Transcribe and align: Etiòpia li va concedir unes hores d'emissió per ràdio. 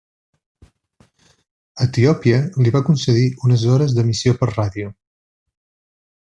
Etiòpia 1.85 2.39
li 2.63 2.73
va 2.77 2.81
concedir 2.89 3.27
unes 3.49 3.67
hores 3.75 3.95
d'emissió 3.99 4.35
per 4.41 4.51
ràdio. 4.55 4.91